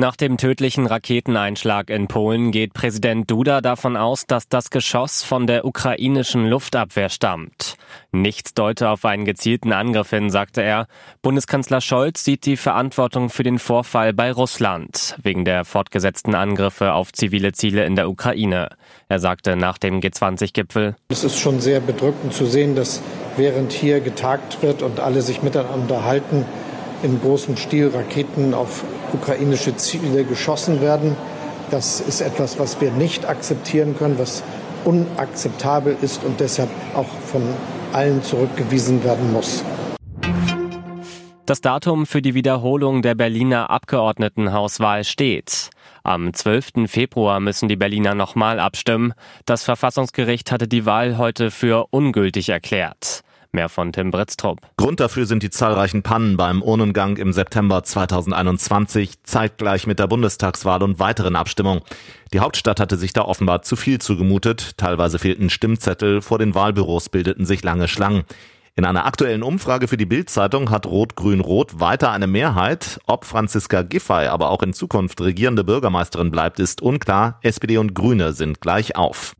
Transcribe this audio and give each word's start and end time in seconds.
Nach 0.00 0.16
dem 0.16 0.38
tödlichen 0.38 0.86
Raketeneinschlag 0.86 1.90
in 1.90 2.08
Polen 2.08 2.52
geht 2.52 2.72
Präsident 2.72 3.30
Duda 3.30 3.60
davon 3.60 3.98
aus, 3.98 4.26
dass 4.26 4.48
das 4.48 4.70
Geschoss 4.70 5.22
von 5.22 5.46
der 5.46 5.66
ukrainischen 5.66 6.46
Luftabwehr 6.46 7.10
stammt. 7.10 7.76
Nichts 8.10 8.54
deute 8.54 8.88
auf 8.88 9.04
einen 9.04 9.26
gezielten 9.26 9.74
Angriff 9.74 10.08
hin, 10.08 10.30
sagte 10.30 10.62
er. 10.62 10.86
Bundeskanzler 11.20 11.82
Scholz 11.82 12.24
sieht 12.24 12.46
die 12.46 12.56
Verantwortung 12.56 13.28
für 13.28 13.42
den 13.42 13.58
Vorfall 13.58 14.14
bei 14.14 14.32
Russland, 14.32 15.18
wegen 15.22 15.44
der 15.44 15.66
fortgesetzten 15.66 16.34
Angriffe 16.34 16.94
auf 16.94 17.12
zivile 17.12 17.52
Ziele 17.52 17.84
in 17.84 17.94
der 17.94 18.08
Ukraine. 18.08 18.70
Er 19.10 19.18
sagte 19.18 19.54
nach 19.54 19.76
dem 19.76 20.00
G20-Gipfel, 20.00 20.96
Es 21.10 21.24
ist 21.24 21.38
schon 21.38 21.60
sehr 21.60 21.80
bedrückend 21.80 22.32
zu 22.32 22.46
sehen, 22.46 22.74
dass 22.74 23.02
während 23.36 23.70
hier 23.70 24.00
getagt 24.00 24.62
wird 24.62 24.80
und 24.80 24.98
alle 24.98 25.20
sich 25.20 25.42
miteinander 25.42 26.04
halten, 26.04 26.46
in 27.02 27.20
großem 27.20 27.56
Stil 27.56 27.88
Raketen 27.88 28.54
auf 28.54 28.84
ukrainische 29.12 29.76
Ziele 29.76 30.24
geschossen 30.24 30.80
werden. 30.80 31.16
Das 31.70 32.00
ist 32.00 32.20
etwas, 32.20 32.58
was 32.58 32.80
wir 32.80 32.90
nicht 32.90 33.28
akzeptieren 33.28 33.96
können, 33.96 34.18
was 34.18 34.42
unakzeptabel 34.84 35.96
ist 36.00 36.24
und 36.24 36.40
deshalb 36.40 36.70
auch 36.94 37.08
von 37.26 37.42
allen 37.92 38.22
zurückgewiesen 38.22 39.04
werden 39.04 39.32
muss. 39.32 39.64
Das 41.46 41.60
Datum 41.60 42.06
für 42.06 42.22
die 42.22 42.34
Wiederholung 42.34 43.02
der 43.02 43.16
Berliner 43.16 43.70
Abgeordnetenhauswahl 43.70 45.02
steht. 45.02 45.70
Am 46.04 46.32
12. 46.32 46.86
Februar 46.86 47.40
müssen 47.40 47.68
die 47.68 47.76
Berliner 47.76 48.14
nochmal 48.14 48.60
abstimmen. 48.60 49.14
Das 49.46 49.64
Verfassungsgericht 49.64 50.52
hatte 50.52 50.68
die 50.68 50.86
Wahl 50.86 51.18
heute 51.18 51.50
für 51.50 51.88
ungültig 51.90 52.50
erklärt. 52.50 53.22
Mehr 53.52 53.68
von 53.68 53.92
Tim 53.92 54.12
Britztrup. 54.12 54.60
Grund 54.76 55.00
dafür 55.00 55.26
sind 55.26 55.42
die 55.42 55.50
zahlreichen 55.50 56.04
Pannen 56.04 56.36
beim 56.36 56.62
Urnengang 56.62 57.16
im 57.16 57.32
September 57.32 57.82
2021, 57.82 59.24
zeitgleich 59.24 59.88
mit 59.88 59.98
der 59.98 60.06
Bundestagswahl 60.06 60.84
und 60.84 61.00
weiteren 61.00 61.34
Abstimmungen. 61.34 61.82
Die 62.32 62.38
Hauptstadt 62.38 62.78
hatte 62.78 62.96
sich 62.96 63.12
da 63.12 63.22
offenbar 63.22 63.62
zu 63.62 63.74
viel 63.74 63.98
zugemutet. 64.00 64.78
Teilweise 64.78 65.18
fehlten 65.18 65.50
Stimmzettel, 65.50 66.22
vor 66.22 66.38
den 66.38 66.54
Wahlbüros 66.54 67.08
bildeten 67.08 67.44
sich 67.44 67.64
lange 67.64 67.88
Schlangen. 67.88 68.22
In 68.76 68.84
einer 68.84 69.04
aktuellen 69.04 69.42
Umfrage 69.42 69.88
für 69.88 69.96
die 69.96 70.06
Bild-Zeitung 70.06 70.70
hat 70.70 70.86
Rot-Grün-Rot 70.86 71.80
weiter 71.80 72.12
eine 72.12 72.28
Mehrheit. 72.28 73.00
Ob 73.06 73.24
Franziska 73.24 73.82
Giffey 73.82 74.28
aber 74.28 74.50
auch 74.50 74.62
in 74.62 74.72
Zukunft 74.72 75.20
regierende 75.20 75.64
Bürgermeisterin 75.64 76.30
bleibt, 76.30 76.60
ist 76.60 76.80
unklar. 76.80 77.40
SPD 77.42 77.78
und 77.78 77.94
Grüne 77.94 78.32
sind 78.32 78.60
gleich 78.60 78.94
auf. 78.94 79.34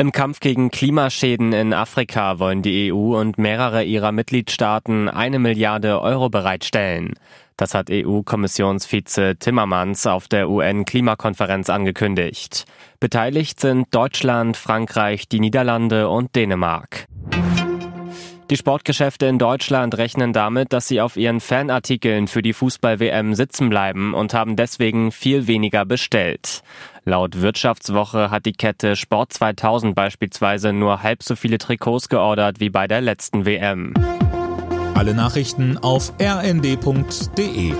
Im 0.00 0.12
Kampf 0.12 0.40
gegen 0.40 0.70
Klimaschäden 0.70 1.52
in 1.52 1.74
Afrika 1.74 2.38
wollen 2.38 2.62
die 2.62 2.90
EU 2.90 3.20
und 3.20 3.36
mehrere 3.36 3.84
ihrer 3.84 4.12
Mitgliedstaaten 4.12 5.10
eine 5.10 5.38
Milliarde 5.38 6.00
Euro 6.00 6.30
bereitstellen. 6.30 7.12
Das 7.58 7.74
hat 7.74 7.90
EU-Kommissionsvize 7.90 9.36
Timmermans 9.38 10.06
auf 10.06 10.26
der 10.26 10.48
UN-Klimakonferenz 10.48 11.68
angekündigt. 11.68 12.64
Beteiligt 12.98 13.60
sind 13.60 13.94
Deutschland, 13.94 14.56
Frankreich, 14.56 15.28
die 15.28 15.38
Niederlande 15.38 16.08
und 16.08 16.34
Dänemark. 16.34 17.04
Die 18.50 18.56
Sportgeschäfte 18.56 19.26
in 19.26 19.38
Deutschland 19.38 19.96
rechnen 19.96 20.32
damit, 20.32 20.72
dass 20.72 20.88
sie 20.88 21.00
auf 21.00 21.16
ihren 21.16 21.38
Fanartikeln 21.38 22.26
für 22.26 22.42
die 22.42 22.52
Fußball-WM 22.52 23.36
sitzen 23.36 23.68
bleiben 23.68 24.12
und 24.12 24.34
haben 24.34 24.56
deswegen 24.56 25.12
viel 25.12 25.46
weniger 25.46 25.84
bestellt. 25.84 26.62
Laut 27.04 27.40
Wirtschaftswoche 27.40 28.32
hat 28.32 28.46
die 28.46 28.52
Kette 28.52 28.96
Sport 28.96 29.32
2000 29.34 29.94
beispielsweise 29.94 30.72
nur 30.72 31.04
halb 31.04 31.22
so 31.22 31.36
viele 31.36 31.58
Trikots 31.58 32.08
geordert 32.08 32.58
wie 32.58 32.70
bei 32.70 32.88
der 32.88 33.00
letzten 33.00 33.46
WM. 33.46 33.94
Alle 34.94 35.14
Nachrichten 35.14 35.78
auf 35.78 36.12
rnd.de 36.20 37.72